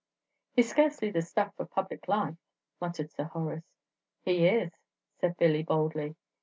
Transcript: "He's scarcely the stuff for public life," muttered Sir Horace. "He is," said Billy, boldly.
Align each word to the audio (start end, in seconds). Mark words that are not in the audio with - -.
"He's 0.55 0.67
scarcely 0.71 1.11
the 1.11 1.21
stuff 1.21 1.53
for 1.55 1.67
public 1.67 2.07
life," 2.07 2.33
muttered 2.79 3.11
Sir 3.11 3.25
Horace. 3.25 3.69
"He 4.23 4.47
is," 4.47 4.73
said 5.19 5.37
Billy, 5.37 5.61
boldly. 5.61 6.15